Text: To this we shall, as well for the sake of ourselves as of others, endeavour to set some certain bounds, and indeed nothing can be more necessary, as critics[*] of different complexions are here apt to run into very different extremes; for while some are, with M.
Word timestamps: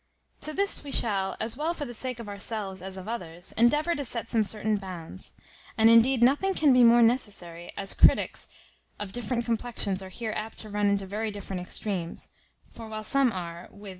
To 0.39 0.51
this 0.51 0.83
we 0.83 0.91
shall, 0.91 1.37
as 1.39 1.55
well 1.55 1.75
for 1.75 1.85
the 1.85 1.93
sake 1.93 2.17
of 2.19 2.27
ourselves 2.27 2.81
as 2.81 2.97
of 2.97 3.07
others, 3.07 3.51
endeavour 3.55 3.93
to 3.93 4.03
set 4.03 4.31
some 4.31 4.43
certain 4.43 4.77
bounds, 4.77 5.33
and 5.77 5.91
indeed 5.91 6.23
nothing 6.23 6.55
can 6.55 6.73
be 6.73 6.83
more 6.83 7.03
necessary, 7.03 7.71
as 7.77 7.93
critics[*] 7.93 8.47
of 8.99 9.11
different 9.11 9.45
complexions 9.45 10.01
are 10.01 10.09
here 10.09 10.33
apt 10.35 10.57
to 10.57 10.71
run 10.71 10.87
into 10.87 11.05
very 11.05 11.29
different 11.29 11.61
extremes; 11.61 12.29
for 12.71 12.89
while 12.89 13.03
some 13.03 13.31
are, 13.31 13.67
with 13.69 13.89
M. 13.89 13.89